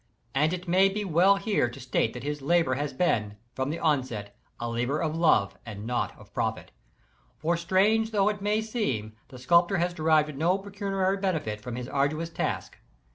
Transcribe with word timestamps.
And 0.33 0.51
it 0.51 0.67
may 0.67 0.89
be 0.89 1.05
well 1.05 1.35
here 1.35 1.69
to 1.69 1.79
state 1.79 2.13
that 2.13 2.23
his 2.23 2.41
labor 2.41 2.73
has 2.73 2.91
been, 2.91 3.35
from 3.53 3.69
the 3.69 3.79
outset, 3.79 4.35
a 4.59 4.67
labor 4.67 4.99
of 4.99 5.15
love 5.15 5.55
and 5.63 5.85
not 5.85 6.17
of 6.17 6.33
profit 6.33 6.71
For 7.37 7.55
strange 7.55 8.09
though 8.09 8.27
it 8.27 8.41
may 8.41 8.63
seem, 8.63 9.13
the 9.27 9.37
sculptor 9.37 9.77
has 9.77 9.93
derived 9.93 10.35
no 10.35 10.57
pecuniary 10.57 11.17
benefit 11.17 11.61
from 11.61 11.75
his 11.75 11.87
arduous 11.87 12.31
task. 12.31 12.79